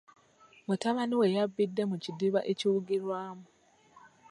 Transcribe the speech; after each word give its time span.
Mutabani 0.67 1.15
we 1.19 1.27
yabbidde 1.35 1.83
mu 1.89 1.95
kidiba 2.03 2.39
ekiwugirwamu. 2.51 3.45